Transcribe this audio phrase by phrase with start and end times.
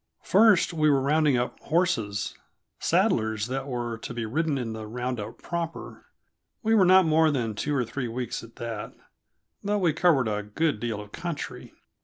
[0.23, 2.33] First, we were rounding up horses
[2.79, 6.07] saddlers that were to be ridden in the round up proper.
[6.63, 8.93] We were not more than two or three weeks at that,
[9.63, 11.73] though we covered a good deal of country.